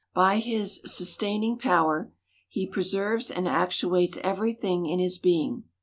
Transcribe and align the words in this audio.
By 0.15 0.39
his 0.39 0.81
sustaining 0.83 1.59
power, 1.59 2.11
he 2.49 2.65
preserves 2.65 3.29
and 3.29 3.47
actuates 3.47 4.17
every 4.23 4.51
thing 4.51 4.87
in 4.87 4.97
his 4.97 5.19
being. 5.19 5.65